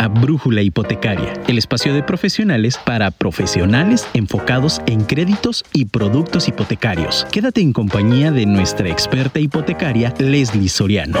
[0.00, 7.26] a Brújula Hipotecaria, el espacio de profesionales para profesionales enfocados en créditos y productos hipotecarios.
[7.30, 11.20] Quédate en compañía de nuestra experta hipotecaria, Leslie Soriano.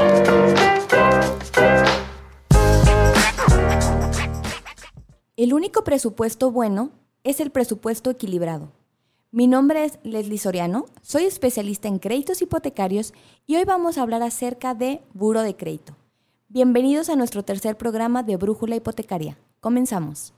[5.36, 6.90] El único presupuesto bueno
[7.22, 8.72] es el presupuesto equilibrado.
[9.30, 13.12] Mi nombre es Leslie Soriano, soy especialista en créditos hipotecarios
[13.46, 15.99] y hoy vamos a hablar acerca de buro de crédito.
[16.52, 19.38] Bienvenidos a nuestro tercer programa de Brújula Hipotecaria.
[19.60, 20.34] Comenzamos.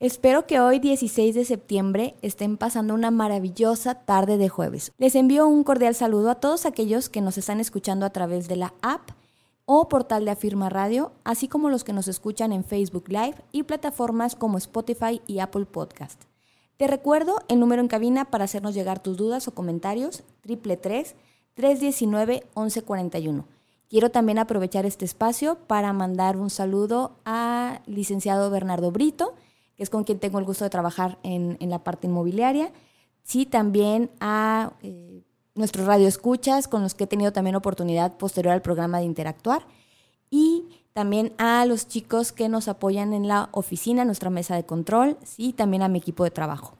[0.00, 4.92] Espero que hoy 16 de septiembre estén pasando una maravillosa tarde de jueves.
[4.96, 8.56] Les envío un cordial saludo a todos aquellos que nos están escuchando a través de
[8.56, 9.17] la app
[9.70, 13.64] o portal de Afirma Radio, así como los que nos escuchan en Facebook Live y
[13.64, 16.22] plataformas como Spotify y Apple Podcast.
[16.78, 20.22] Te recuerdo el número en cabina para hacernos llegar tus dudas o comentarios,
[21.56, 23.44] 333-319-1141.
[23.90, 29.34] Quiero también aprovechar este espacio para mandar un saludo al licenciado Bernardo Brito,
[29.76, 32.72] que es con quien tengo el gusto de trabajar en, la parte inmobiliaria.
[33.22, 35.24] Sí, también a eh,
[35.58, 39.66] nuestros radioescuchas con los que he tenido también oportunidad posterior al programa de interactuar
[40.30, 45.16] y también a los chicos que nos apoyan en la oficina, nuestra mesa de control,
[45.36, 46.76] y también a mi equipo de trabajo.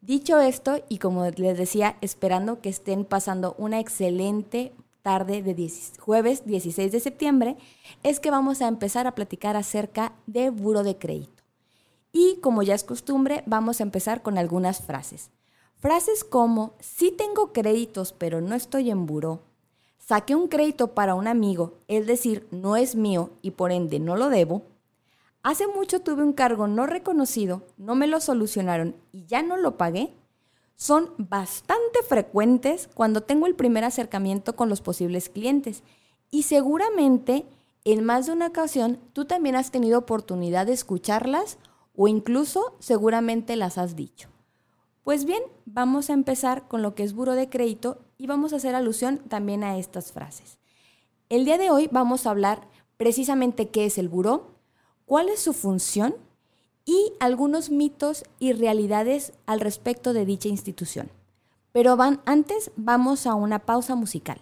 [0.00, 6.44] Dicho esto, y como les decía, esperando que estén pasando una excelente tarde de jueves
[6.46, 7.56] 16 de septiembre,
[8.02, 11.42] es que vamos a empezar a platicar acerca de buro de crédito.
[12.12, 15.30] Y como ya es costumbre, vamos a empezar con algunas frases.
[15.80, 19.40] Frases como, sí tengo créditos, pero no estoy en buró.
[19.96, 24.14] Saqué un crédito para un amigo, es decir, no es mío y por ende no
[24.14, 24.62] lo debo.
[25.42, 29.78] Hace mucho tuve un cargo no reconocido, no me lo solucionaron y ya no lo
[29.78, 30.12] pagué.
[30.76, 35.82] Son bastante frecuentes cuando tengo el primer acercamiento con los posibles clientes
[36.30, 37.46] y seguramente
[37.86, 41.56] en más de una ocasión tú también has tenido oportunidad de escucharlas
[41.96, 44.29] o incluso seguramente las has dicho.
[45.02, 48.56] Pues bien, vamos a empezar con lo que es buro de crédito y vamos a
[48.56, 50.58] hacer alusión también a estas frases.
[51.30, 52.68] El día de hoy vamos a hablar
[52.98, 54.58] precisamente qué es el buró,
[55.06, 56.14] cuál es su función
[56.84, 61.10] y algunos mitos y realidades al respecto de dicha institución.
[61.72, 64.40] Pero van, antes vamos a una pausa musical.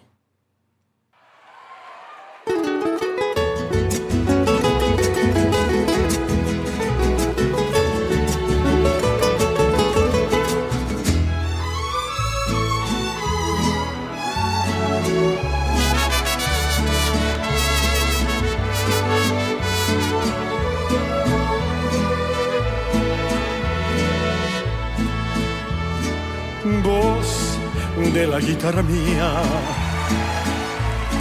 [28.19, 29.31] De la guitarra mía.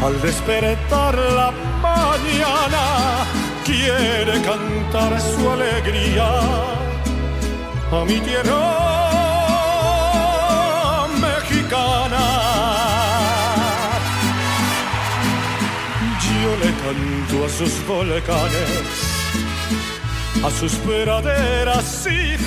[0.06, 1.50] Al despertar la
[1.88, 2.86] mañana
[3.68, 6.30] quiere cantar su alegría
[7.98, 8.64] a mi tierra
[11.28, 12.26] mexicana.
[16.26, 18.92] Yo le canto a sus volcanes,
[20.48, 22.47] a sus praderas y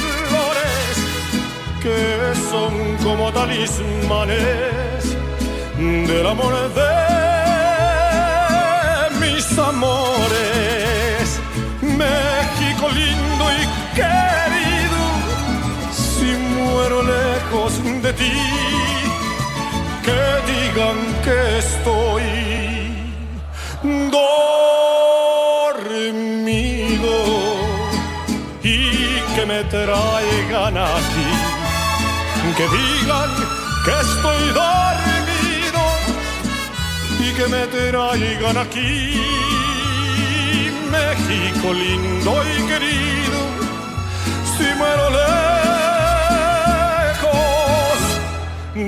[1.82, 5.16] que son como talismanes
[5.78, 6.92] del amor de
[9.20, 11.40] mis amores.
[11.80, 13.62] México lindo y
[13.98, 15.00] querido,
[15.90, 18.36] si muero lejos de ti,
[20.04, 22.26] que digan que estoy
[24.10, 25.80] dormido
[28.62, 28.74] y
[29.34, 31.29] que me traigan aquí
[32.56, 33.30] que digan
[33.84, 35.82] que estoy dormido
[37.20, 39.20] y que me traigan aquí,
[40.90, 43.40] México lindo y querido,
[44.56, 45.40] si muero lejos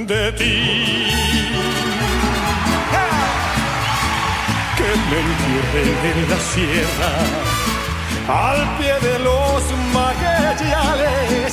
[0.08, 0.58] de ti.
[4.76, 7.12] Que me entierren en la sierra,
[8.28, 11.52] al pie de los magueyales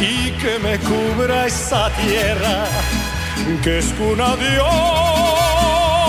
[0.00, 2.66] y que me cubra esa tierra
[3.62, 4.60] que es cuna de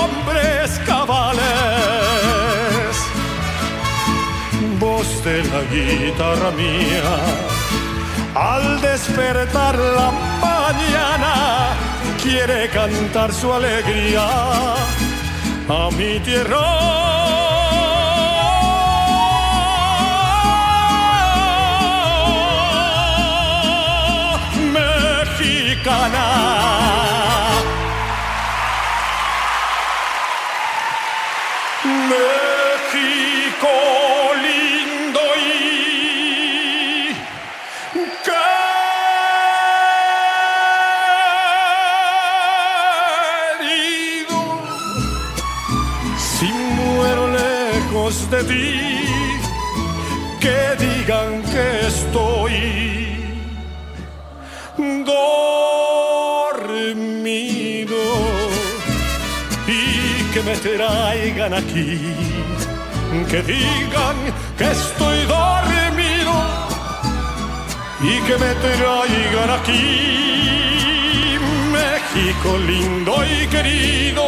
[0.01, 1.41] hombres cabales.
[4.79, 7.17] Voz de la guitarra mía,
[8.35, 11.69] al despertar la mañana,
[12.21, 14.27] quiere cantar su alegría
[15.67, 17.18] a mi tierra
[32.09, 32.58] me.
[60.61, 61.99] Traigan aquí,
[63.29, 64.17] que digan
[64.57, 66.33] que estoy dormido
[68.01, 71.37] y que me traigan aquí,
[71.71, 74.25] México lindo y querido,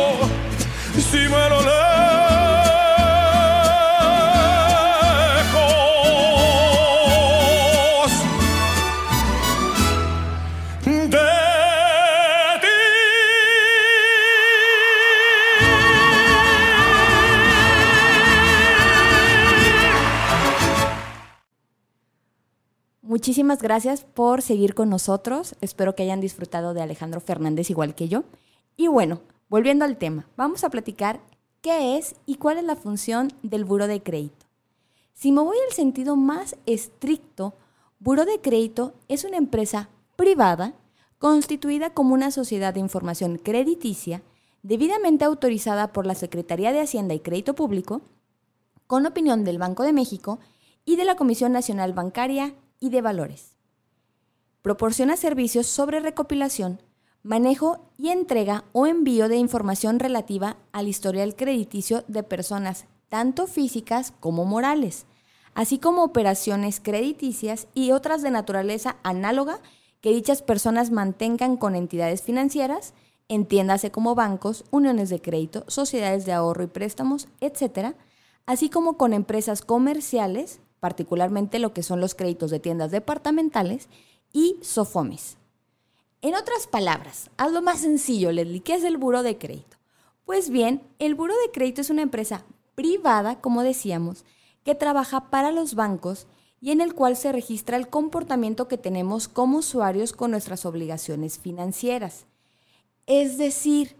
[0.96, 1.62] si me lo
[23.22, 25.54] Muchísimas gracias por seguir con nosotros.
[25.62, 28.24] Espero que hayan disfrutado de Alejandro Fernández igual que yo.
[28.78, 31.22] Y bueno, volviendo al tema, vamos a platicar
[31.62, 34.48] qué es y cuál es la función del buro de crédito.
[35.14, 37.54] Si me voy al sentido más estricto,
[38.00, 40.74] buro de crédito es una empresa privada
[41.20, 44.24] constituida como una sociedad de información crediticia
[44.64, 48.02] debidamente autorizada por la Secretaría de Hacienda y Crédito Público,
[48.88, 50.40] con opinión del Banco de México
[50.86, 53.56] y de la Comisión Nacional Bancaria y de valores.
[54.62, 56.82] Proporciona servicios sobre recopilación,
[57.24, 64.12] manejo y entrega o envío de información relativa al historial crediticio de personas, tanto físicas
[64.20, 65.06] como morales,
[65.54, 69.60] así como operaciones crediticias y otras de naturaleza análoga
[70.02, 72.94] que dichas personas mantengan con entidades financieras,
[73.28, 77.96] entiéndase como bancos, uniones de crédito, sociedades de ahorro y préstamos, etc.,
[78.48, 83.88] así como con empresas comerciales, particularmente lo que son los créditos de tiendas departamentales
[84.34, 85.38] y SOFOMES.
[86.22, 89.78] En otras palabras, hazlo más sencillo, Leslie, ¿qué es el buro de crédito?
[90.26, 92.44] Pues bien, el buro de crédito es una empresa
[92.76, 94.26] privada, como decíamos,
[94.64, 96.28] que trabaja para los bancos
[96.60, 101.40] y en el cual se registra el comportamiento que tenemos como usuarios con nuestras obligaciones
[101.40, 102.26] financieras.
[103.06, 103.96] Es decir,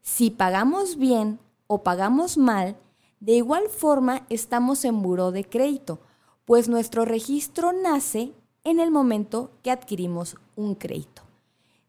[0.00, 2.76] si pagamos bien o pagamos mal,
[3.20, 6.00] de igual forma estamos en buro de crédito,
[6.52, 11.22] pues nuestro registro nace en el momento que adquirimos un crédito.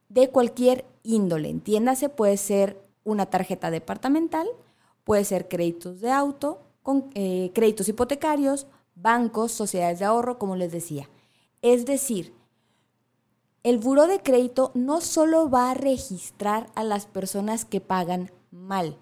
[0.07, 4.47] De cualquier índole, entiéndase, puede ser una tarjeta departamental,
[5.03, 8.65] puede ser créditos de auto, con, eh, créditos hipotecarios,
[8.95, 11.09] bancos, sociedades de ahorro, como les decía.
[11.61, 12.33] Es decir,
[13.63, 18.97] el buro de crédito no solo va a registrar a las personas que pagan mal,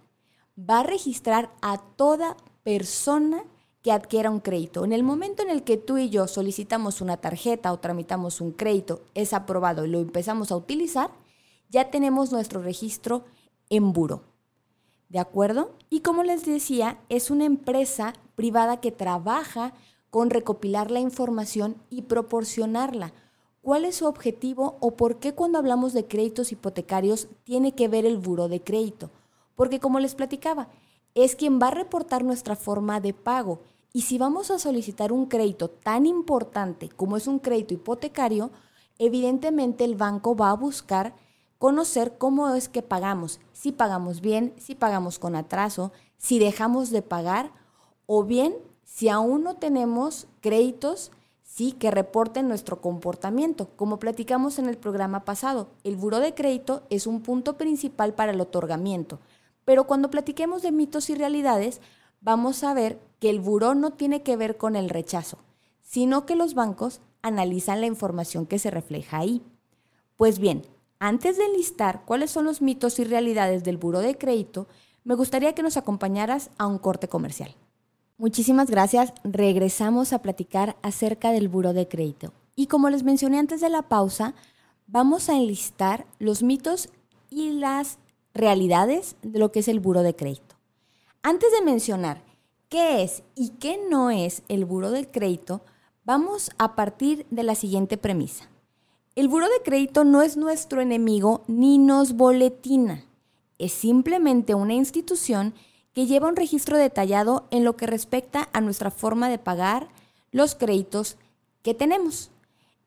[0.57, 3.43] va a registrar a toda persona
[3.81, 4.85] que adquiera un crédito.
[4.85, 8.51] En el momento en el que tú y yo solicitamos una tarjeta o tramitamos un
[8.51, 11.11] crédito, es aprobado y lo empezamos a utilizar,
[11.69, 13.25] ya tenemos nuestro registro
[13.69, 14.23] en buro.
[15.09, 15.71] ¿De acuerdo?
[15.89, 19.73] Y como les decía, es una empresa privada que trabaja
[20.09, 23.13] con recopilar la información y proporcionarla.
[23.61, 28.05] ¿Cuál es su objetivo o por qué cuando hablamos de créditos hipotecarios tiene que ver
[28.05, 29.09] el buro de crédito?
[29.55, 30.69] Porque como les platicaba,
[31.15, 33.60] es quien va a reportar nuestra forma de pago
[33.94, 38.51] y si vamos a solicitar un crédito tan importante como es un crédito hipotecario,
[38.98, 41.13] evidentemente el banco va a buscar
[41.58, 47.01] conocer cómo es que pagamos, si pagamos bien, si pagamos con atraso, si dejamos de
[47.01, 47.51] pagar
[48.06, 51.12] o bien si aún no tenemos créditos
[51.44, 53.70] sí que reporten nuestro comportamiento.
[53.75, 58.32] Como platicamos en el programa pasado, el buro de crédito es un punto principal para
[58.32, 59.20] el otorgamiento.
[59.71, 61.79] Pero cuando platiquemos de mitos y realidades,
[62.19, 65.37] vamos a ver que el buró no tiene que ver con el rechazo,
[65.81, 69.41] sino que los bancos analizan la información que se refleja ahí.
[70.17, 70.63] Pues bien,
[70.99, 74.67] antes de enlistar cuáles son los mitos y realidades del buró de crédito,
[75.05, 77.55] me gustaría que nos acompañaras a un corte comercial.
[78.17, 79.13] Muchísimas gracias.
[79.23, 82.33] Regresamos a platicar acerca del buró de crédito.
[82.57, 84.33] Y como les mencioné antes de la pausa,
[84.87, 86.89] vamos a enlistar los mitos
[87.29, 87.99] y las
[88.33, 90.55] realidades de lo que es el buró de crédito.
[91.23, 92.23] Antes de mencionar
[92.69, 95.61] qué es y qué no es el buro de crédito,
[96.03, 98.50] vamos a partir de la siguiente premisa.
[99.13, 103.03] El buro de crédito no es nuestro enemigo ni nos boletina.
[103.59, 105.53] Es simplemente una institución
[105.93, 109.89] que lleva un registro detallado en lo que respecta a nuestra forma de pagar
[110.31, 111.17] los créditos
[111.61, 112.31] que tenemos.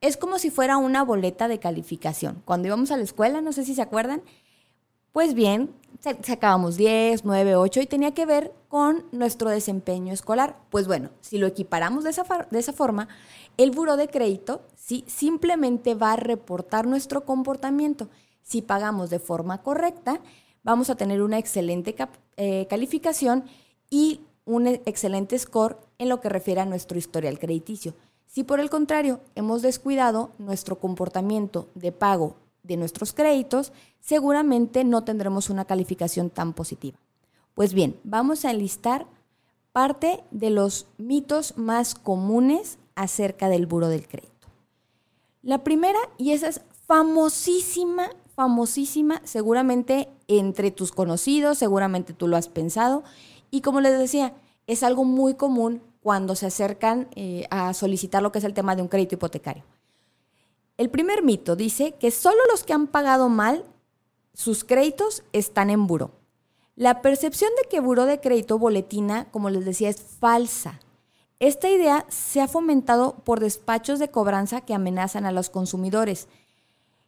[0.01, 2.41] Es como si fuera una boleta de calificación.
[2.43, 4.23] Cuando íbamos a la escuela, no sé si se acuerdan,
[5.15, 5.73] pues bien,
[6.23, 10.57] sacábamos 10, 9, 8 y tenía que ver con nuestro desempeño escolar.
[10.69, 13.07] Pues bueno, si lo equiparamos de esa, de esa forma,
[13.55, 15.05] el buro de crédito ¿sí?
[15.07, 18.09] simplemente va a reportar nuestro comportamiento.
[18.41, 20.19] Si pagamos de forma correcta,
[20.63, 21.95] vamos a tener una excelente
[22.35, 23.45] eh, calificación
[23.89, 27.93] y un excelente score en lo que refiere a nuestro historial crediticio.
[28.27, 35.03] Si por el contrario hemos descuidado nuestro comportamiento de pago de nuestros créditos, seguramente no
[35.03, 36.97] tendremos una calificación tan positiva.
[37.53, 39.07] Pues bien, vamos a enlistar
[39.71, 44.47] parte de los mitos más comunes acerca del buro del crédito.
[45.41, 52.47] La primera, y esa es famosísima, famosísima, seguramente entre tus conocidos, seguramente tú lo has
[52.47, 53.03] pensado,
[53.51, 54.33] y como les decía,
[54.67, 58.75] es algo muy común cuando se acercan eh, a solicitar lo que es el tema
[58.75, 59.63] de un crédito hipotecario.
[60.77, 63.63] El primer mito dice que solo los que han pagado mal
[64.33, 66.11] sus créditos están en buro.
[66.75, 70.81] La percepción de que buro de crédito boletina, como les decía, es falsa.
[71.39, 76.27] Esta idea se ha fomentado por despachos de cobranza que amenazan a los consumidores.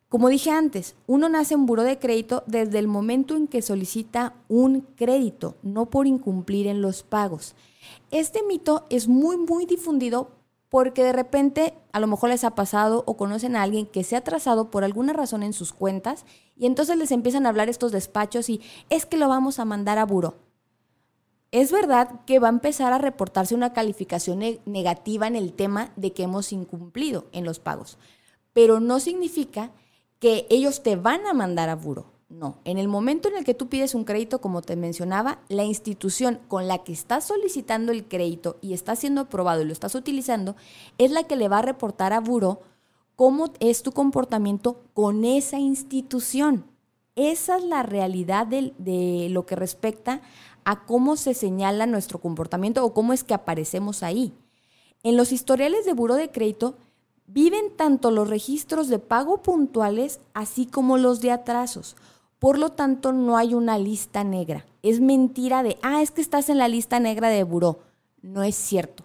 [0.07, 4.33] Como dije antes, uno nace en buro de crédito desde el momento en que solicita
[4.47, 7.55] un crédito, no por incumplir en los pagos.
[8.09, 10.29] Este mito es muy, muy difundido
[10.69, 14.15] porque de repente a lo mejor les ha pasado o conocen a alguien que se
[14.15, 17.91] ha atrasado por alguna razón en sus cuentas y entonces les empiezan a hablar estos
[17.91, 20.35] despachos y es que lo vamos a mandar a buro.
[21.51, 26.11] Es verdad que va a empezar a reportarse una calificación negativa en el tema de
[26.11, 27.97] que hemos incumplido en los pagos,
[28.51, 29.71] pero no significa
[30.19, 32.16] que ellos te van a mandar a buro.
[32.29, 35.63] No, en el momento en el que tú pides un crédito, como te mencionaba, la
[35.63, 39.95] institución con la que estás solicitando el crédito y está siendo aprobado y lo estás
[39.95, 40.57] utilizando,
[40.97, 42.61] es la que le va a reportar a Buro
[43.15, 46.65] cómo es tu comportamiento con esa institución.
[47.15, 50.21] Esa es la realidad de, lo que respecta
[50.65, 54.33] a cómo se señala nuestro comportamiento o cómo es que aparecemos ahí.
[55.01, 56.75] En los historiales de Buro de Crédito
[57.25, 61.95] viven tanto los registros de pago puntuales así como los de atrasos.
[62.39, 64.65] Por lo tanto, no hay una lista negra.
[64.83, 67.79] Es mentira de, ah, es que estás en la lista negra de buró.
[68.21, 69.03] No es cierto.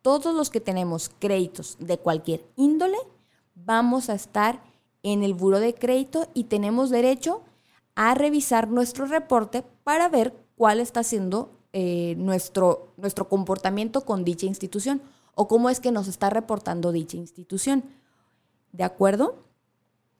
[0.00, 2.98] Todos los que tenemos créditos de cualquier índole,
[3.54, 4.62] vamos a estar
[5.02, 7.42] en el buró de crédito y tenemos derecho
[7.94, 14.46] a revisar nuestro reporte para ver cuál está siendo eh, nuestro, nuestro comportamiento con dicha
[14.46, 15.02] institución
[15.34, 17.84] o cómo es que nos está reportando dicha institución.
[18.72, 19.36] ¿De acuerdo?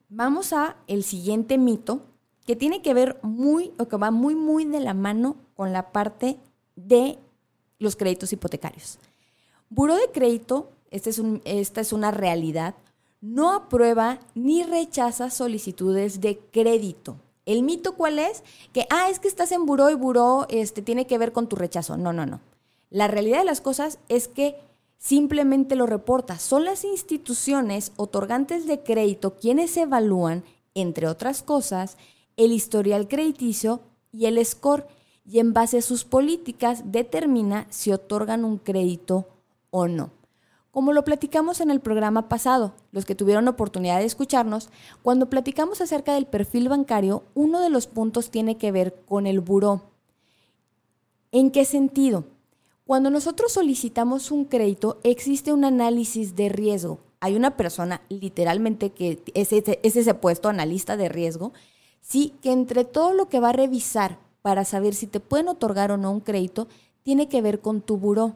[0.08, 2.02] Vamos a el siguiente mito
[2.46, 5.92] que tiene que ver muy, o que va muy, muy de la mano con la
[5.92, 6.38] parte
[6.76, 7.18] de
[7.78, 8.98] los créditos hipotecarios.
[9.70, 12.74] Buro de crédito, este es esta es una realidad,
[13.20, 17.16] no aprueba ni rechaza solicitudes de crédito.
[17.46, 18.42] ¿El mito cuál es?
[18.72, 21.56] Que, ah, es que estás en buró y buró este, tiene que ver con tu
[21.56, 21.96] rechazo.
[21.96, 22.40] No, no, no.
[22.90, 24.56] La realidad de las cosas es que
[24.98, 26.38] simplemente lo reporta.
[26.38, 30.44] Son las instituciones otorgantes de crédito quienes evalúan,
[30.74, 31.96] entre otras cosas,
[32.36, 33.80] el historial crediticio
[34.12, 34.86] y el score
[35.24, 39.28] y en base a sus políticas determina si otorgan un crédito
[39.70, 40.10] o no.
[40.70, 44.70] Como lo platicamos en el programa pasado, los que tuvieron oportunidad de escucharnos,
[45.02, 49.40] cuando platicamos acerca del perfil bancario, uno de los puntos tiene que ver con el
[49.40, 49.82] buró.
[51.30, 52.24] ¿En qué sentido?
[52.86, 57.00] Cuando nosotros solicitamos un crédito, existe un análisis de riesgo.
[57.20, 61.52] Hay una persona literalmente que es ese, es ese puesto analista de riesgo
[62.12, 62.34] ¿sí?
[62.42, 65.96] Que entre todo lo que va a revisar para saber si te pueden otorgar o
[65.96, 66.68] no un crédito,
[67.02, 68.34] tiene que ver con tu buró.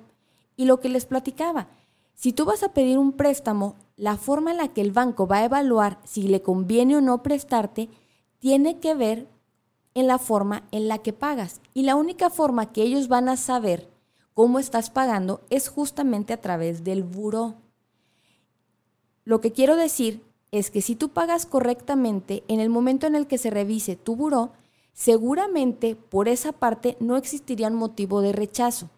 [0.57, 1.69] Y lo que les platicaba,
[2.15, 5.39] si tú vas a pedir un préstamo, la forma en la que el banco va
[5.39, 7.91] a evaluar si le conviene o no prestarte,
[8.39, 9.27] tiene que ver
[9.93, 11.61] en la forma en la que pagas.
[11.75, 13.91] Y la única forma que ellos van a saber
[14.33, 17.57] cómo estás pagando es justamente a través del buró.
[19.25, 20.23] Lo que quiero decir
[20.53, 24.17] es que si tú pagas correctamente, en el momento en el que se revise tu
[24.17, 24.53] buró,
[24.93, 28.89] seguramente por esa parte no existiría un motivo de rechazo.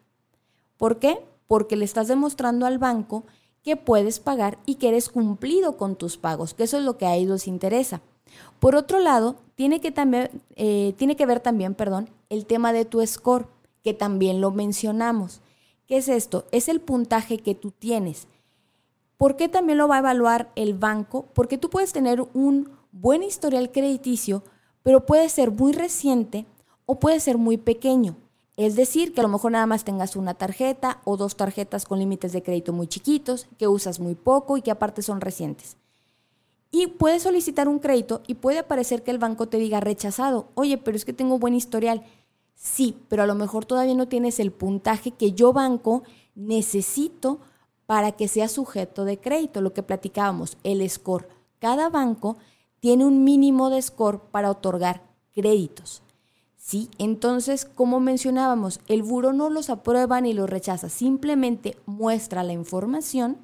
[0.76, 1.18] ¿Por qué?
[1.46, 3.24] Porque le estás demostrando al banco
[3.62, 7.06] que puedes pagar y que eres cumplido con tus pagos, que eso es lo que
[7.06, 8.00] a ellos interesa.
[8.60, 12.84] Por otro lado, tiene que, también, eh, tiene que ver también perdón, el tema de
[12.84, 13.48] tu score,
[13.82, 15.40] que también lo mencionamos.
[15.86, 16.44] ¿Qué es esto?
[16.52, 18.28] Es el puntaje que tú tienes.
[19.18, 21.26] ¿Por qué también lo va a evaluar el banco?
[21.34, 24.44] Porque tú puedes tener un buen historial crediticio,
[24.84, 26.46] pero puede ser muy reciente
[26.86, 28.16] o puede ser muy pequeño.
[28.56, 31.98] Es decir, que a lo mejor nada más tengas una tarjeta o dos tarjetas con
[31.98, 35.76] límites de crédito muy chiquitos, que usas muy poco y que aparte son recientes.
[36.70, 40.48] Y puedes solicitar un crédito y puede aparecer que el banco te diga rechazado.
[40.54, 42.04] Oye, pero es que tengo buen historial.
[42.54, 47.40] Sí, pero a lo mejor todavía no tienes el puntaje que yo banco necesito
[47.88, 51.26] para que sea sujeto de crédito, lo que platicábamos, el score.
[51.58, 52.36] Cada banco
[52.80, 55.00] tiene un mínimo de score para otorgar
[55.32, 56.02] créditos.
[56.58, 56.90] ¿sí?
[56.98, 63.38] Entonces, como mencionábamos, el buro no los aprueba ni los rechaza, simplemente muestra la información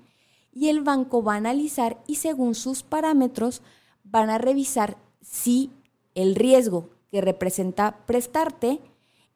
[0.53, 3.63] y el banco va a analizar y según sus parámetros
[4.03, 5.71] van a revisar si
[6.15, 8.83] el riesgo que representa prestarte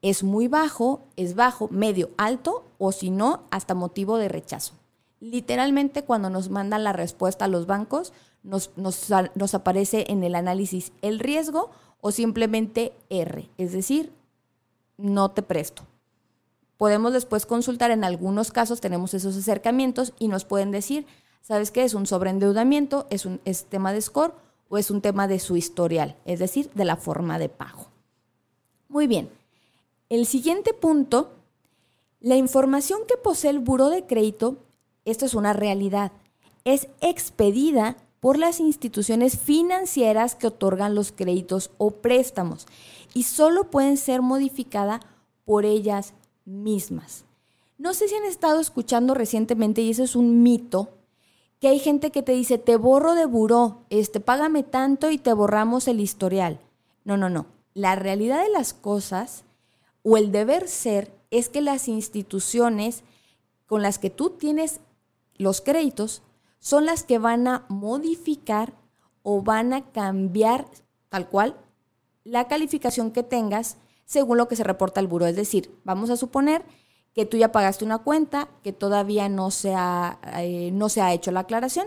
[0.02, 4.74] es muy bajo, es bajo, medio, alto o si no, hasta motivo de rechazo.
[5.20, 10.92] Literalmente cuando nos mandan la respuesta a los bancos, nos, nos, aparece en el análisis
[11.02, 11.70] el riesgo
[12.00, 14.12] o simplemente R, es decir,
[14.96, 15.82] no te presto.
[16.76, 21.06] Podemos después consultar, en algunos casos tenemos esos acercamientos y nos pueden decir,
[21.42, 21.82] ¿sabes qué?
[21.82, 24.34] Es un sobreendeudamiento, es un tema de score
[24.68, 27.88] o es un tema de su historial, es decir, de la forma de pago.
[28.88, 29.30] Muy bien.
[30.08, 31.32] El siguiente punto,
[32.20, 34.56] la información que posee el buro de crédito,
[35.10, 36.12] esto es una realidad,
[36.64, 42.66] es expedida por las instituciones financieras que otorgan los créditos o préstamos
[43.14, 45.00] y solo pueden ser modificadas
[45.44, 47.24] por ellas mismas.
[47.78, 50.90] No sé si han estado escuchando recientemente, y eso es un mito,
[51.60, 55.32] que hay gente que te dice, te borro de buró, este, págame tanto y te
[55.32, 56.60] borramos el historial.
[57.04, 57.46] No, no, no.
[57.74, 59.44] La realidad de las cosas
[60.02, 63.02] o el deber ser es que las instituciones
[63.66, 64.80] con las que tú tienes
[65.38, 66.22] los créditos
[66.58, 68.74] son las que van a modificar
[69.22, 70.66] o van a cambiar
[71.08, 71.56] tal cual
[72.24, 75.26] la calificación que tengas según lo que se reporta al buro.
[75.26, 76.64] Es decir, vamos a suponer
[77.14, 81.12] que tú ya pagaste una cuenta, que todavía no se ha, eh, no se ha
[81.12, 81.86] hecho la aclaración.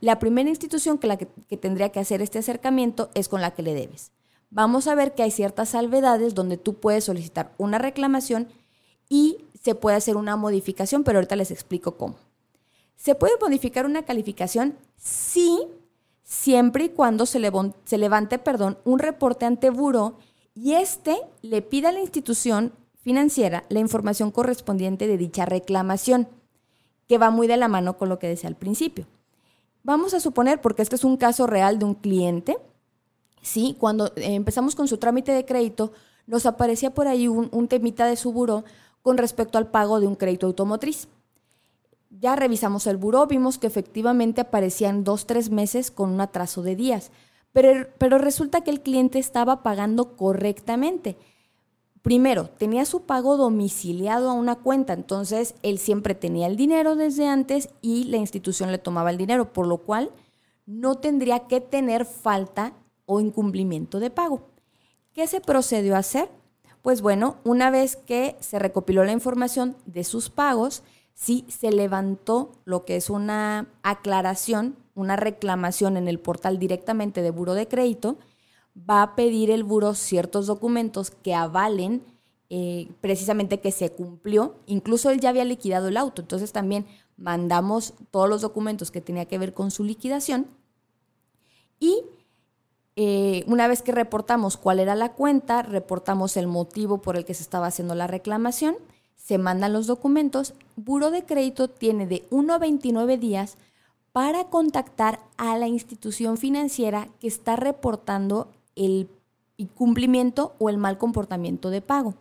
[0.00, 3.52] La primera institución que, la que, que tendría que hacer este acercamiento es con la
[3.52, 4.12] que le debes.
[4.50, 8.48] Vamos a ver que hay ciertas salvedades donde tú puedes solicitar una reclamación
[9.08, 12.16] y se puede hacer una modificación, pero ahorita les explico cómo.
[13.02, 14.76] ¿Se puede modificar una calificación?
[14.96, 15.66] Sí,
[16.22, 20.18] siempre y cuando se, levante perdón, un reporte ante buro
[20.54, 26.28] y éste le pida a la institución financiera la información correspondiente de dicha reclamación,
[27.08, 29.08] que va muy de la mano con lo que decía al principio.
[29.82, 32.56] Vamos a suponer, porque este es un caso real de un cliente,
[33.40, 33.76] ¿sí?
[33.80, 35.90] cuando empezamos con su trámite de crédito,
[36.28, 38.62] nos aparecía por ahí un, un temita de su buro
[39.02, 41.08] con respecto al pago de un crédito automotriz
[42.20, 46.76] ya revisamos el buró, vimos que efectivamente aparecían dos, tres meses con un atraso de
[46.76, 47.10] días,
[47.52, 51.16] pero, pero resulta que el cliente estaba pagando correctamente.
[52.02, 57.28] Primero, tenía su pago domiciliado a una cuenta, entonces él siempre tenía el dinero desde
[57.28, 60.10] antes y la institución le tomaba el dinero, por lo cual
[60.66, 62.72] no tendría que tener falta
[63.06, 64.42] o incumplimiento de pago.
[65.12, 66.28] ¿Qué se procedió a hacer?
[66.82, 70.82] Pues bueno, una vez que se recopiló la información de sus pagos,
[71.14, 77.30] si se levantó lo que es una aclaración, una reclamación en el portal directamente de
[77.30, 78.18] buro de crédito,
[78.76, 82.02] va a pedir el buro ciertos documentos que avalen
[82.50, 84.56] eh, precisamente que se cumplió.
[84.66, 89.26] Incluso él ya había liquidado el auto, entonces también mandamos todos los documentos que tenía
[89.26, 90.46] que ver con su liquidación.
[91.78, 92.02] Y
[92.96, 97.34] eh, una vez que reportamos cuál era la cuenta, reportamos el motivo por el que
[97.34, 98.76] se estaba haciendo la reclamación
[99.22, 103.56] se mandan los documentos, Buro de Crédito tiene de 1 a 29 días
[104.10, 109.08] para contactar a la institución financiera que está reportando el
[109.56, 112.14] incumplimiento o el mal comportamiento de pago.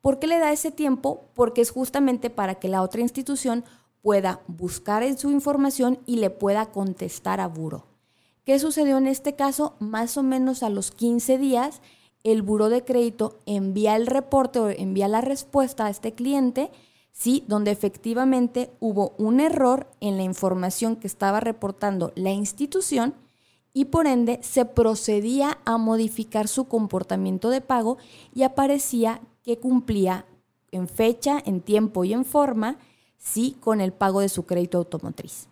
[0.00, 1.24] ¿Por qué le da ese tiempo?
[1.34, 3.64] Porque es justamente para que la otra institución
[4.00, 7.86] pueda buscar en su información y le pueda contestar a Buro.
[8.44, 9.74] ¿Qué sucedió en este caso?
[9.80, 11.82] Más o menos a los 15 días
[12.24, 16.70] el buro de crédito envía el reporte o envía la respuesta a este cliente,
[17.12, 23.14] sí, donde efectivamente hubo un error en la información que estaba reportando la institución
[23.72, 27.98] y por ende se procedía a modificar su comportamiento de pago
[28.34, 30.26] y aparecía que cumplía
[30.72, 32.78] en fecha, en tiempo y en forma,
[33.18, 35.48] sí, con el pago de su crédito automotriz.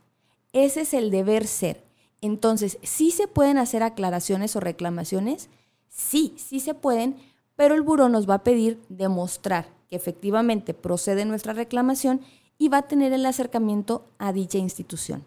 [0.52, 1.84] Ese es el deber ser.
[2.20, 5.48] Entonces, sí se pueden hacer aclaraciones o reclamaciones,
[5.88, 7.16] Sí, sí se pueden,
[7.56, 12.20] pero el buró nos va a pedir demostrar que efectivamente procede nuestra reclamación
[12.58, 15.24] y va a tener el acercamiento a dicha institución.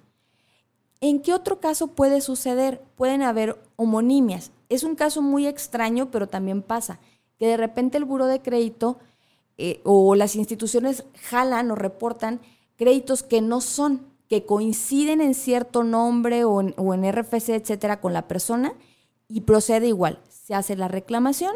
[1.00, 2.82] ¿En qué otro caso puede suceder?
[2.95, 4.52] Pueden haber homonimias.
[4.69, 7.00] Es un caso muy extraño, pero también pasa
[7.39, 9.00] que de repente el buro de crédito
[9.58, 12.39] eh, o las instituciones jalan o reportan
[12.76, 18.00] créditos que no son, que coinciden en cierto nombre o en, o en RFC, etcétera,
[18.00, 18.74] con la persona
[19.28, 20.19] y procede igual
[20.51, 21.55] se hace la reclamación,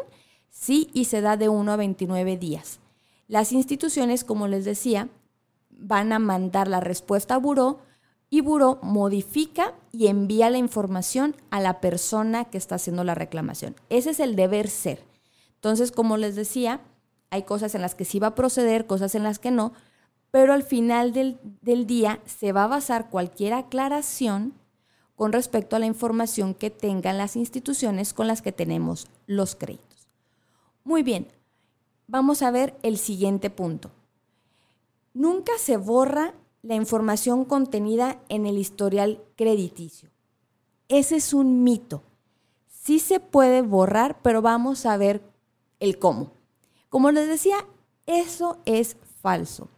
[0.50, 2.80] sí, y se da de 1 a 29 días.
[3.28, 5.10] Las instituciones, como les decía,
[5.70, 7.80] van a mandar la respuesta a buró
[8.30, 13.76] y buró modifica y envía la información a la persona que está haciendo la reclamación.
[13.90, 15.04] Ese es el deber ser.
[15.56, 16.80] Entonces, como les decía,
[17.32, 19.74] hay cosas en las que sí va a proceder, cosas en las que no,
[20.32, 24.54] pero al final del, del día se va a basar cualquier aclaración
[25.16, 30.08] con respecto a la información que tengan las instituciones con las que tenemos los créditos.
[30.84, 31.28] Muy bien,
[32.08, 33.92] vamos a ver el siguiente punto.
[35.14, 40.10] Nunca se borra la información contenida en el historial crediticio.
[40.90, 42.04] Ese es un mito.
[42.68, 45.22] Sí se puede borrar, pero vamos a ver
[45.80, 46.32] el cómo.
[46.90, 47.58] Como les decía,
[48.06, 49.70] eso es falso.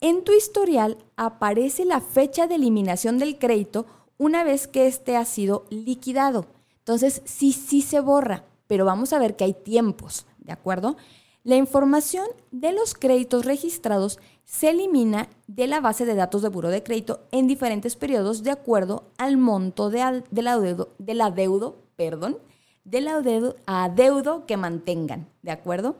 [0.00, 3.84] En tu historial aparece la fecha de eliminación del crédito
[4.18, 6.46] una vez que éste ha sido liquidado.
[6.80, 10.96] Entonces, sí, sí se borra, pero vamos a ver que hay tiempos, ¿de acuerdo?
[11.44, 16.68] La información de los créditos registrados se elimina de la base de datos de buro
[16.68, 22.38] de crédito en diferentes periodos de acuerdo al monto de, del adeudo, del adeudo, perdón,
[22.84, 25.96] del adeudo, que mantengan, ¿de acuerdo?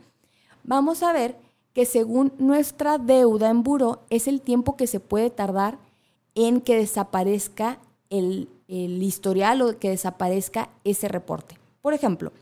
[0.65, 1.37] Vamos a ver
[1.75, 5.79] que según nuestra deuda en buro es el tiempo que se puede tardar
[6.35, 7.79] en que desaparezca
[8.11, 11.59] el, historial o que desaparezca ese reporte.
[11.81, 12.33] Por ejemplo,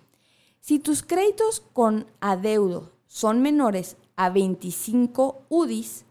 [0.60, 6.04] si tus créditos con adeudo son menores a 25 UDIs,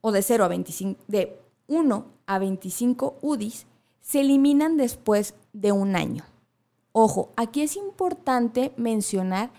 [0.00, 3.66] o de 0 a 25, de 1 a 25 UDIs,
[4.00, 6.24] se eliminan después de un año.
[6.92, 9.50] Ojo, aquí es importante mencionar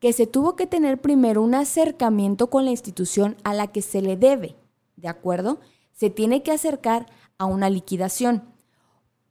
[0.00, 4.00] que se tuvo que tener primero un acercamiento con la institución a la que se
[4.00, 4.56] le debe,
[4.96, 5.58] ¿de acuerdo?
[5.92, 7.06] Se tiene que acercar
[7.40, 8.44] a una liquidación.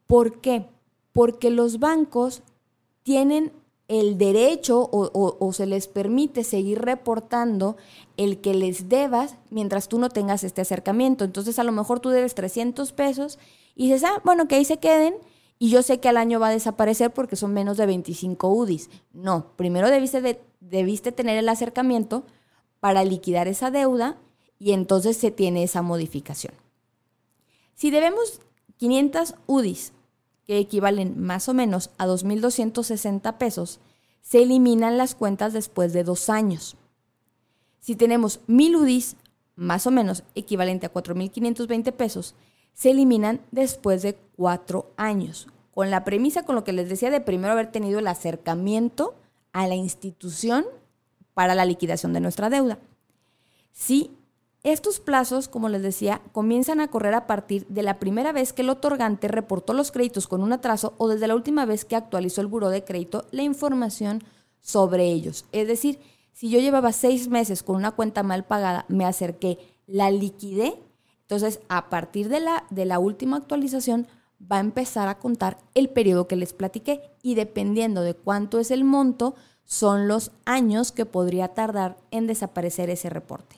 [0.07, 0.65] ¿Por qué?
[1.13, 2.41] Porque los bancos
[3.03, 3.53] tienen
[3.87, 7.77] el derecho o, se les permite seguir reportando
[8.17, 11.23] el que les debas mientras tú no tengas este acercamiento.
[11.23, 13.37] Entonces a lo mejor tú debes 300 pesos
[13.75, 15.13] y dices, ah, bueno, que ahí se queden
[15.59, 18.89] y yo sé que al año va a desaparecer porque son menos de 25 UDIs.
[19.13, 22.23] No, primero debiste, debiste tener el acercamiento
[22.79, 24.17] para liquidar esa deuda
[24.57, 26.53] y entonces se tiene esa modificación.
[27.79, 28.41] Si debemos
[28.75, 29.93] 500 UDIs,
[30.45, 33.79] que equivalen más o menos a 2.260 pesos,
[34.21, 36.75] se eliminan las cuentas después de dos años.
[37.79, 39.15] Si tenemos 1.000 UDIs,
[39.55, 42.35] más o menos equivalente a 4.520 pesos,
[42.73, 47.21] se eliminan después de cuatro años, con la premisa, con lo que les decía, de
[47.21, 49.15] primero haber tenido el acercamiento
[49.53, 50.65] a la institución
[51.33, 52.77] para la liquidación de nuestra deuda.
[54.63, 58.61] Estos plazos, como les decía, comienzan a correr a partir de la primera vez que
[58.61, 62.41] el otorgante reportó los créditos con un atraso o desde la última vez que actualizó
[62.41, 64.21] el buró de crédito la información
[64.59, 65.45] sobre ellos.
[65.53, 65.99] Es decir,
[66.33, 70.77] si yo llevaba seis meses con una cuenta mal pagada, me acerqué, la liquidé,
[71.21, 74.07] entonces a partir de la, de la última actualización
[74.39, 78.71] va a empezar a contar el periodo que les platiqué y dependiendo de cuánto es
[78.71, 83.57] el monto, son los años que podría tardar en desaparecer ese reporte.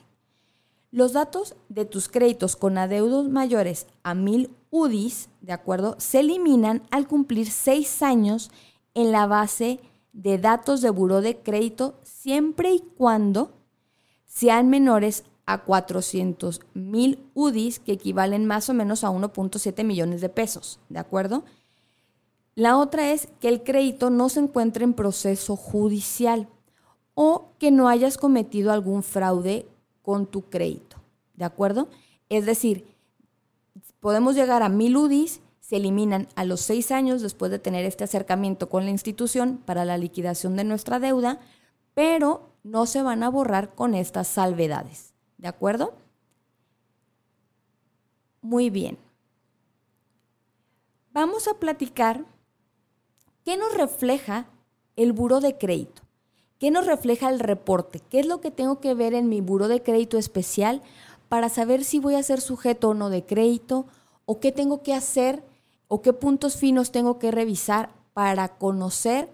[0.92, 5.96] Los datos de tus créditos con adeudos mayores a 1000 UDIs, ¿de acuerdo?
[5.98, 8.50] Se eliminan al cumplir seis años
[8.92, 9.80] en la base
[10.12, 13.52] de datos de buró de crédito siempre y cuando
[14.26, 20.28] sean menores a 400 mil UDIs, que equivalen más o menos a 1.7 millones de
[20.28, 21.44] pesos, ¿de acuerdo?
[22.54, 26.48] La otra es que el crédito no se encuentre en proceso judicial
[27.14, 29.71] o que no hayas cometido algún fraude
[30.02, 30.96] con tu crédito.
[31.34, 31.88] ¿De acuerdo?
[32.28, 32.86] Es decir,
[34.00, 38.04] podemos llegar a mil UDIs, se eliminan a los seis años después de tener este
[38.04, 41.40] acercamiento con la institución para la liquidación de nuestra deuda,
[41.94, 45.14] pero no se van a borrar con estas salvedades.
[45.38, 45.94] ¿De acuerdo?
[48.40, 48.98] Muy bien.
[51.12, 52.24] Vamos a platicar
[53.44, 54.46] qué nos refleja
[54.96, 56.02] el buro de crédito.
[56.62, 57.98] ¿Qué nos refleja el reporte?
[58.08, 60.80] ¿Qué es lo que tengo que ver en mi buro de crédito especial
[61.28, 63.84] para saber si voy a ser sujeto o no de crédito?
[64.26, 65.42] ¿O qué tengo que hacer?
[65.88, 69.28] ¿O qué puntos finos tengo que revisar para conocer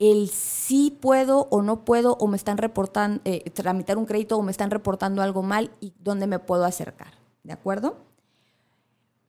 [0.00, 4.42] el si puedo o no puedo o me están reportando, eh, tramitar un crédito o
[4.42, 7.12] me están reportando algo mal y dónde me puedo acercar?
[7.44, 7.96] ¿De acuerdo?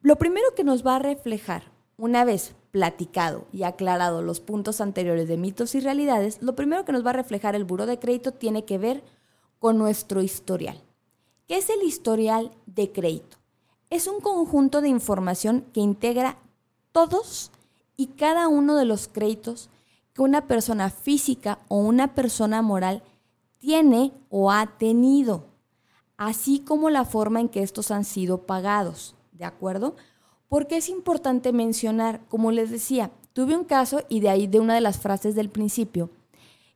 [0.01, 1.65] Lo primero que nos va a reflejar
[1.97, 6.91] una vez platicado y aclarado los puntos anteriores de mitos y realidades, lo primero que
[6.91, 9.03] nos va a reflejar el buro de crédito tiene que ver
[9.57, 10.79] con nuestro historial.
[11.47, 13.37] ¿Qué es el historial de crédito?
[13.89, 16.37] Es un conjunto de información que integra
[16.91, 17.49] todos
[17.95, 19.71] y cada uno de los créditos
[20.13, 23.01] que una persona física o una persona moral
[23.57, 25.45] tiene o ha tenido,
[26.15, 29.95] así como la forma en que estos han sido pagados, ¿de acuerdo?
[30.49, 34.75] Porque es importante mencionar, como les decía, tuve un caso y de ahí de una
[34.75, 36.09] de las frases del principio,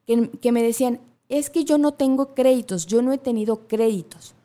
[0.06, 4.36] que, me decían, es que yo no tengo créditos, yo no he tenido créditos.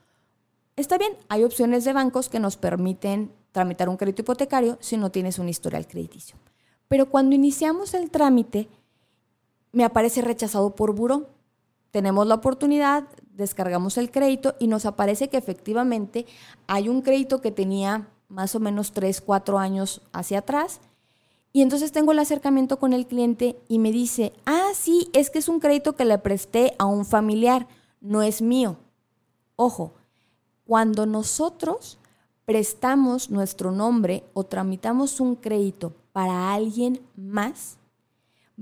[0.76, 5.10] Está bien, hay opciones de bancos que nos permiten tramitar un crédito hipotecario si no
[5.10, 6.36] tienes un historial crediticio.
[6.88, 8.68] Pero cuando iniciamos el trámite,
[9.72, 11.30] me aparece rechazado por buro.
[11.90, 16.26] Tenemos la oportunidad, descargamos el crédito y nos aparece que efectivamente
[16.66, 20.80] hay un crédito que tenía más o menos 3, 4 años hacia atrás.
[21.52, 25.38] Y entonces tengo el acercamiento con el cliente y me dice, ah, sí, es que
[25.38, 27.66] es un crédito que le presté a un familiar,
[28.00, 28.76] no es mío.
[29.56, 29.94] Ojo,
[30.66, 31.98] cuando nosotros
[32.44, 37.78] prestamos nuestro nombre o tramitamos un crédito para alguien más,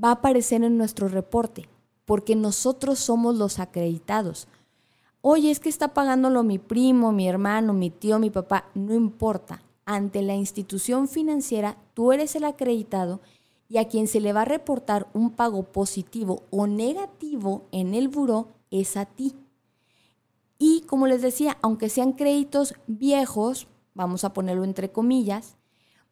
[0.03, 1.69] va a aparecer en nuestro reporte,
[2.05, 4.49] porque nosotros somos los acreditados.
[5.27, 9.63] Oye, es que está pagándolo mi primo, mi hermano, mi tío, mi papá, no importa.
[9.87, 13.23] Ante la institución financiera, tú eres el acreditado
[13.67, 18.09] y a quien se le va a reportar un pago positivo o negativo en el
[18.09, 19.35] buró es a ti.
[20.59, 25.57] Y como les decía, aunque sean créditos viejos, vamos a ponerlo entre comillas,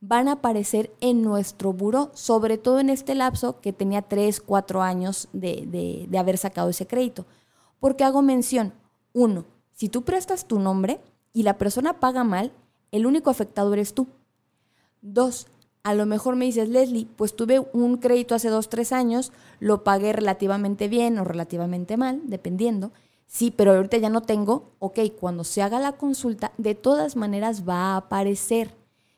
[0.00, 4.80] van a aparecer en nuestro buró, sobre todo en este lapso que tenía 3, 4
[4.80, 7.26] años de, de, de haber sacado ese crédito.
[7.78, 8.72] Porque hago mención,
[9.12, 11.00] uno, si tú prestas tu nombre
[11.32, 12.52] y la persona paga mal,
[12.90, 14.06] el único afectado eres tú.
[15.00, 15.46] Dos,
[15.82, 19.82] a lo mejor me dices, Leslie, pues tuve un crédito hace dos, tres años, lo
[19.82, 22.92] pagué relativamente bien o relativamente mal, dependiendo.
[23.26, 24.72] Sí, pero ahorita ya no tengo.
[24.78, 28.74] Ok, cuando se haga la consulta, de todas maneras va a aparecer.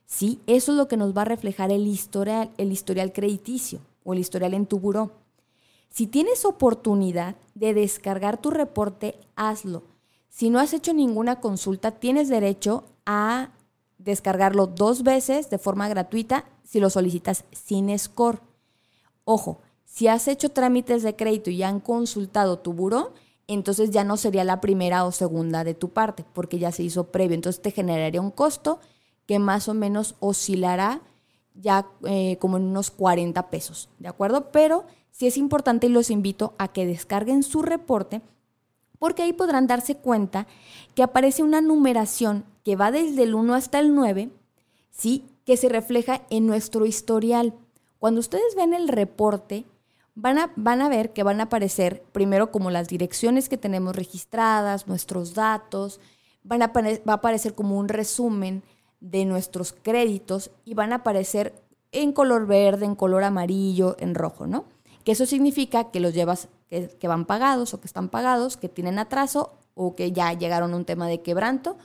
[0.07, 4.13] Sí, eso es lo que nos va a reflejar el historial, el historial crediticio o
[4.13, 5.11] el historial en tu buró.
[5.95, 9.85] Si tienes oportunidad de descargar tu reporte, hazlo.
[10.29, 13.51] Si no has hecho ninguna consulta, tienes derecho a
[13.99, 18.41] descargarlo dos veces de forma gratuita si lo solicitas sin score.
[19.23, 23.13] Ojo, si has hecho trámites de crédito y han consultado tu buro,
[23.47, 27.13] entonces ya no sería la primera o segunda de tu parte, porque ya se hizo
[27.13, 27.37] previo.
[27.37, 28.81] Entonces te generaría un costo
[29.27, 31.03] que más o menos oscilará
[31.55, 34.51] ya eh, como en unos 40 pesos, ¿de acuerdo?
[34.51, 38.21] Pero sí es importante y los invito a que descarguen su reporte
[38.99, 40.47] porque ahí podrán darse cuenta
[40.95, 44.31] que aparece una numeración que va desde el 1 hasta el 9,
[44.91, 45.25] ¿sí?
[45.45, 47.53] que se refleja en nuestro historial.
[47.99, 49.67] Cuando ustedes ven el reporte,
[50.15, 53.95] van a, van a ver que van a aparecer primero como las direcciones que tenemos
[53.95, 56.01] registradas, nuestros datos,
[56.43, 58.63] van va a aparecer como un resumen
[59.01, 61.55] de nuestros créditos y van a aparecer
[61.93, 64.65] en color verde, en color amarillo, en rojo, ¿no?
[65.05, 68.99] Que eso significa que los llevas, que, van pagados o que están pagados, que tienen
[68.99, 71.77] atraso o que ya llegaron a un tema de quebranto,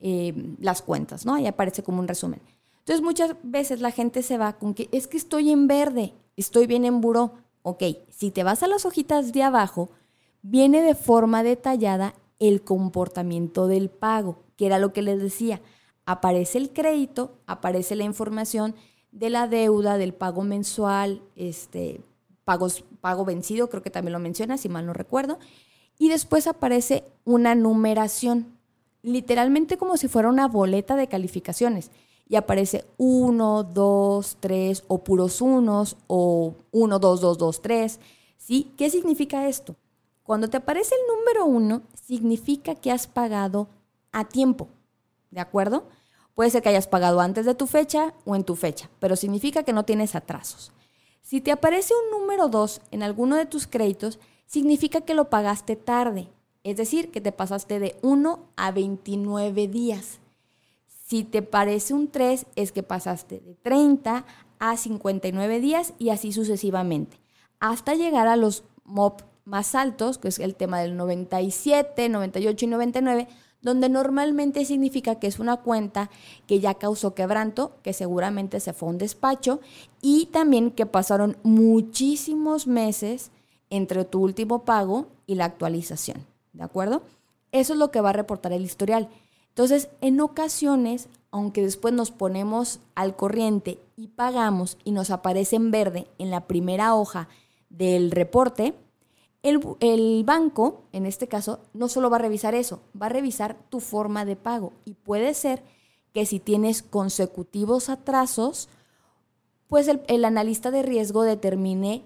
[0.00, 1.34] eh, las cuentas, ¿no?
[1.34, 2.40] Ahí aparece como un resumen.
[2.80, 6.66] Entonces muchas veces la gente se va con que es que estoy en verde, estoy
[6.66, 7.34] bien en buró.
[7.62, 9.90] Ok, si te vas a las hojitas de abajo,
[10.42, 15.60] viene de forma detallada el comportamiento del pago, que era lo que les decía.
[16.04, 18.74] Aparece el crédito, aparece la información
[19.10, 22.02] de la deuda, del pago mensual, este,
[22.46, 25.38] pagos, pago vencido, creo que también lo menciona, si mal no recuerdo.
[25.98, 28.56] Y después aparece una numeración,
[29.02, 31.90] literalmente como si fuera una boleta de calificaciones.
[32.28, 38.00] Y aparece 1, 2, 3, o puros unos, o 1, 2, 2, 2, 3.
[38.36, 38.72] ¿Sí?
[38.76, 39.74] ¿Qué significa esto?
[40.22, 43.68] Cuando te aparece el número 1, significa que has pagado
[44.12, 44.68] a tiempo.
[45.32, 45.84] ¿De acuerdo?
[46.36, 49.64] Puede ser que hayas pagado antes de tu fecha o en tu fecha, pero significa
[49.64, 50.72] que no tienes atrasos.
[51.26, 55.74] Si te aparece un número 2 en alguno de tus créditos, significa que lo pagaste
[55.74, 56.28] tarde,
[56.62, 60.20] es decir, que te pasaste de 1 a 29 días.
[60.86, 64.24] Si te aparece un 3, es que pasaste de 30
[64.60, 67.18] a 59 días y así sucesivamente,
[67.58, 72.68] hasta llegar a los MOP más altos, que es el tema del 97, 98 y
[72.68, 73.28] 99,
[73.66, 76.08] donde normalmente significa que es una cuenta
[76.46, 79.60] que ya causó quebranto, que seguramente se fue a un despacho
[80.00, 83.32] y también que pasaron muchísimos meses
[83.68, 87.02] entre tu último pago y la actualización, ¿de acuerdo?
[87.50, 89.08] Eso es lo que va a reportar el historial.
[89.48, 95.72] Entonces, en ocasiones, aunque después nos ponemos al corriente y pagamos y nos aparece en
[95.72, 97.28] verde en la primera hoja
[97.68, 98.74] del reporte,
[99.42, 103.80] el, banco, en este caso, no solo va a revisar eso, va a revisar tu
[103.80, 104.72] forma de pago.
[104.84, 105.62] Y puede ser
[106.12, 108.68] que si tienes consecutivos atrasos,
[109.68, 112.04] pues el, analista de riesgo determine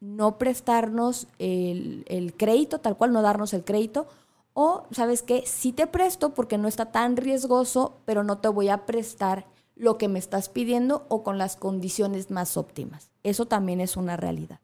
[0.00, 4.06] no prestarnos el, el, crédito, tal cual, no darnos el crédito,
[4.52, 5.42] o, ¿sabes qué?
[5.44, 9.98] Sí te presto porque no está tan riesgoso, pero no te voy a prestar lo
[9.98, 13.10] que me estás pidiendo o con las condiciones más óptimas.
[13.22, 14.60] Eso también es una realidad.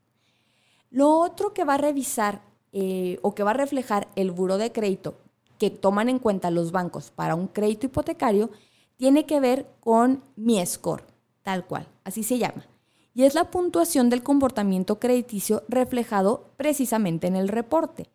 [0.92, 4.72] Lo otro que va a revisar eh, o que va a reflejar el buro de
[4.72, 5.16] crédito
[5.59, 8.50] que toman en cuenta los bancos para un crédito hipotecario
[8.96, 11.05] tiene que ver con mi score,
[11.42, 12.66] tal cual, así se llama.
[13.14, 18.11] Y es la puntuación del comportamiento crediticio reflejado precisamente en el reporte.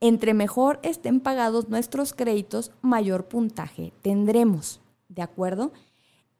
[0.00, 4.80] Entre mejor estén pagados nuestros créditos, mayor puntaje tendremos.
[5.08, 5.72] ¿De acuerdo?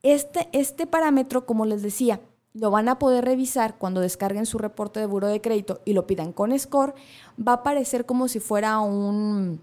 [0.03, 2.21] Este, este parámetro, como les decía,
[2.59, 6.07] lo van a poder revisar cuando descarguen su reporte de buro de crédito y lo
[6.07, 6.95] pidan con score,
[7.37, 9.61] va a parecer como si fuera un,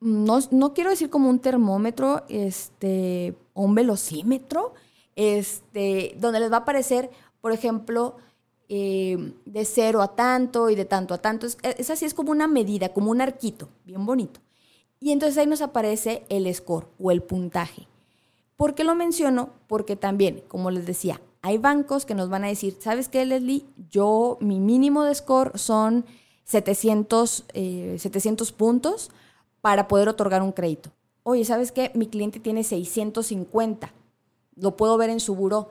[0.00, 4.74] no, quiero decir como un termómetro, este, un velocímetro,
[5.16, 7.10] este, donde les va a aparecer,
[7.40, 8.16] por ejemplo,
[8.68, 11.46] eh, de cero a tanto y de tanto a tanto.
[11.46, 14.40] Es, es, así, es como una medida, como un arquito, bien bonito.
[15.00, 17.86] Y entonces ahí nos aparece el score o el puntaje.
[18.58, 19.50] ¿Por qué lo menciono?
[19.68, 23.64] Porque también, como les decía, hay bancos que nos van a decir, ¿sabes qué, Leslie?
[23.88, 26.04] Yo, mi mínimo de score son
[26.42, 29.12] 700, 700 eh, puntos
[29.60, 30.90] para poder otorgar un crédito.
[31.22, 31.92] Oye, ¿sabes qué?
[31.94, 33.92] Mi cliente tiene 650.
[34.56, 35.68] Lo puedo ver en su buró.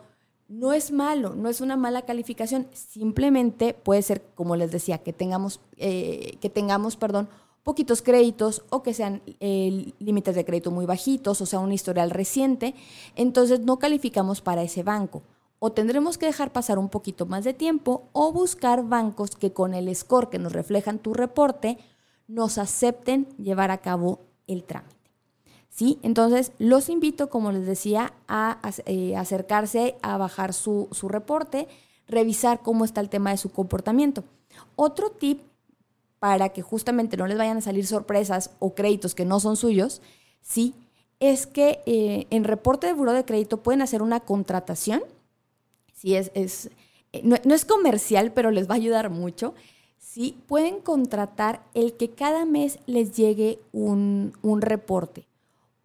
[0.47, 2.69] No es malo, no es una mala calificación.
[2.71, 7.28] Simplemente puede ser, como les decía, que tengamos, eh, que tengamos, perdón,
[7.67, 12.12] poquitos créditos o que sean eh, límites de crédito muy bajitos, o sea, un historial
[12.12, 12.75] reciente,
[13.17, 15.21] entonces no calificamos para ese banco.
[15.60, 19.73] O tendremos que dejar pasar un poquito más de tiempo o buscar bancos que con
[19.73, 21.77] el score que nos reflejan tu reporte
[22.30, 24.95] nos acepten llevar a cabo el trámite.
[25.69, 25.99] ¿Sí?
[26.03, 31.67] Entonces, los invito, como les decía, a, eh, acercarse a bajar su, su reporte,
[32.08, 34.23] revisar cómo está el tema de su comportamiento.
[34.77, 35.41] Otro tip
[36.19, 40.01] para que justamente no les vayan a salir sorpresas o créditos que no son suyos,
[40.41, 40.73] sí,
[41.19, 45.01] es que eh, en reporte de buro de crédito pueden hacer una contratación.
[45.93, 46.69] Sí, es, es
[47.13, 49.53] eh, no, es comercial, pero les va a ayudar mucho.
[49.97, 55.27] Sí, pueden contratar el que cada mes les llegue un, un reporte.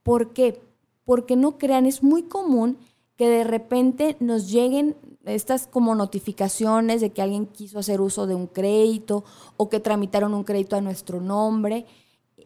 [0.03, 0.61] ¿Por qué?
[1.05, 2.79] Porque no crean, es muy común
[3.17, 8.35] que de repente nos lleguen estas como notificaciones de que alguien quiso hacer uso de
[8.35, 9.25] un crédito
[9.57, 11.87] o que tramitaron un crédito a nuestro nombre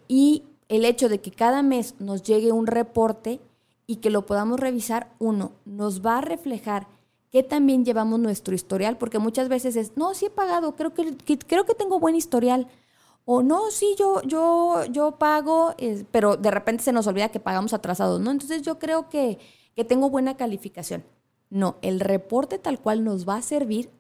[0.09, 3.41] y el hecho de que cada mes nos llegue un reporte
[3.87, 6.89] y que lo podamos revisar, uno, nos va a reflejar
[7.31, 11.17] que también llevamos nuestro historial, porque muchas veces es, no, sí he pagado, creo que,
[11.39, 12.67] creo que tengo buen historial,
[13.25, 15.75] o no, sí, yo, yo, yo pago,
[16.12, 18.31] pero de repente se nos olvida que pagamos atrasados, ¿no?
[18.31, 19.39] Entonces yo creo que,
[19.75, 21.05] que tengo buena calificación.
[21.51, 23.91] No, el reporte tal cual nos va a servir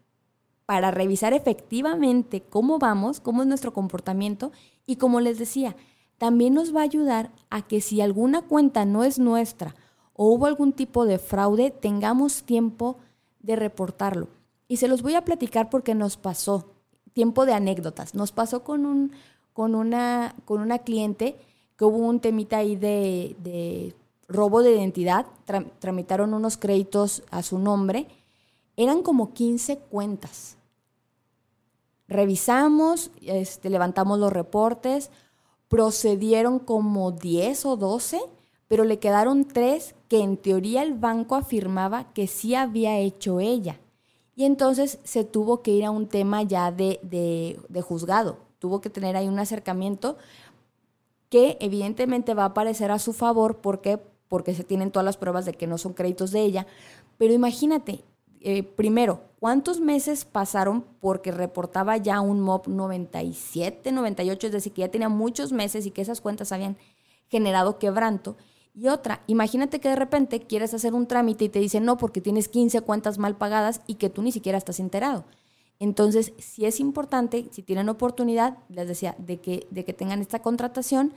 [0.66, 4.50] para revisar efectivamente cómo vamos, cómo es nuestro comportamiento
[4.84, 5.76] y como les decía,
[6.18, 9.74] también nos va a ayudar a que si alguna cuenta no es nuestra
[10.12, 12.96] o hubo algún tipo de fraude, tengamos tiempo
[13.40, 14.28] de reportarlo.
[14.66, 16.72] Y se los voy a platicar porque nos pasó,
[17.12, 19.12] tiempo de anécdotas, nos pasó con, un,
[19.52, 21.36] con, una, con una cliente
[21.76, 23.94] que hubo un temita ahí de, de
[24.28, 25.26] robo de identidad,
[25.78, 28.08] tramitaron unos créditos a su nombre,
[28.76, 30.56] eran como 15 cuentas.
[32.08, 35.10] Revisamos, este, levantamos los reportes,
[35.68, 38.20] procedieron como 10 o 12,
[38.68, 43.80] pero le quedaron tres que en teoría el banco afirmaba que sí había hecho ella.
[44.34, 48.38] Y entonces se tuvo que ir a un tema ya de, de juzgado.
[48.58, 50.16] Tuvo que tener ahí un acercamiento
[51.28, 55.44] que evidentemente va a aparecer a su favor porque porque se tienen todas las pruebas
[55.44, 56.66] de que no son créditos de ella.
[57.18, 58.04] Pero imagínate,
[58.40, 64.46] eh, primero, ¿cuántos meses pasaron porque reportaba ya un MOB 97, 98?
[64.46, 66.76] Es decir, que ya tenía muchos meses y que esas cuentas habían
[67.28, 68.36] generado quebranto.
[68.74, 72.20] Y otra, imagínate que de repente quieres hacer un trámite y te dicen no porque
[72.20, 75.24] tienes 15 cuentas mal pagadas y que tú ni siquiera estás enterado.
[75.78, 80.40] Entonces, si es importante, si tienen oportunidad, les decía, de que, de que tengan esta
[80.40, 81.12] contratación,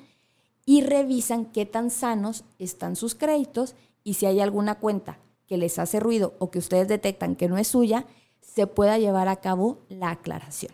[0.69, 5.17] y revisan qué tan sanos están sus créditos y si hay alguna cuenta
[5.47, 8.05] que les hace ruido o que ustedes detectan que no es suya,
[8.39, 10.71] se pueda llevar a cabo la aclaración.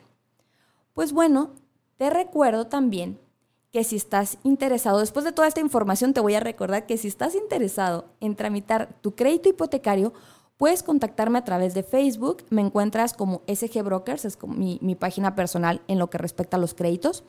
[0.93, 1.51] Pues bueno,
[1.95, 3.17] te recuerdo también
[3.71, 7.07] que si estás interesado, después de toda esta información te voy a recordar que si
[7.07, 10.11] estás interesado en tramitar tu crédito hipotecario,
[10.57, 14.95] puedes contactarme a través de Facebook, me encuentras como SG Brokers, es como mi, mi
[14.95, 17.23] página personal en lo que respecta a los créditos.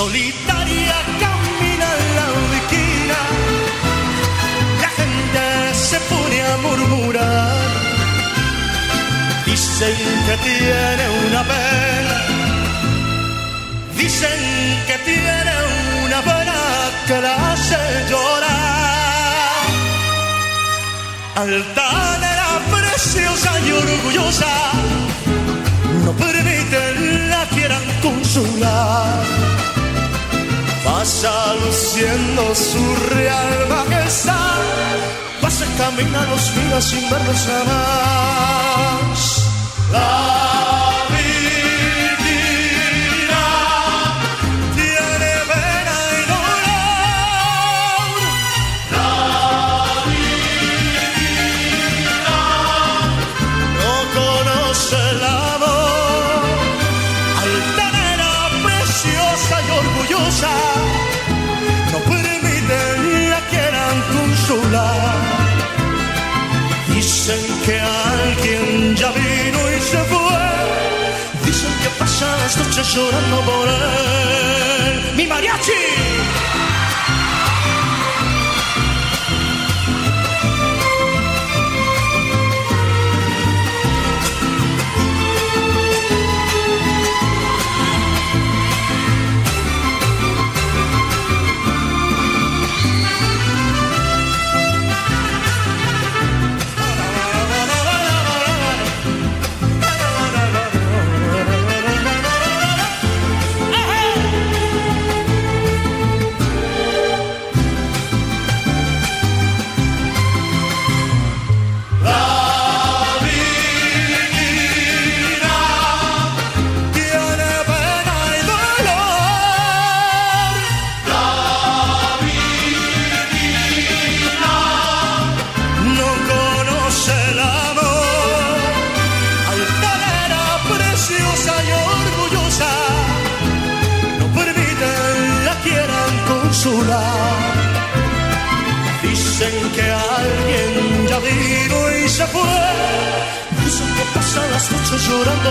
[0.00, 2.26] solitaria camina en la
[2.58, 3.18] esquina.
[4.82, 5.42] La gente
[5.88, 7.58] se pone a murmurar.
[9.44, 12.16] Dicen que tiene una pena.
[14.02, 14.40] Dicen
[14.88, 15.54] que tiene
[16.06, 16.58] una pena
[17.06, 17.80] que la hace
[18.10, 19.64] llorar.
[21.44, 24.52] Altanera preciosa y orgullosa.
[26.04, 29.50] No permiten la quieran consolar
[30.90, 34.96] Pasa luciendo su real majestad,
[35.40, 39.20] pasa camina los días sin verlos jamás.
[72.94, 75.16] Llorando por él.
[75.16, 76.09] ¡Mi mariachi!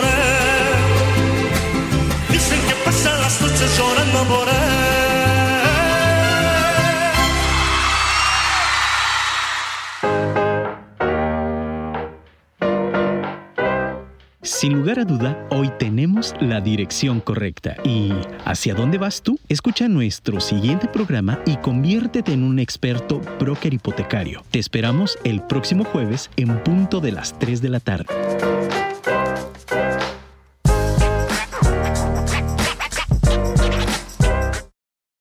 [16.41, 17.77] la dirección correcta.
[17.85, 18.13] ¿Y
[18.45, 19.39] hacia dónde vas tú?
[19.49, 24.43] Escucha nuestro siguiente programa y conviértete en un experto broker hipotecario.
[24.51, 28.07] Te esperamos el próximo jueves en punto de las 3 de la tarde.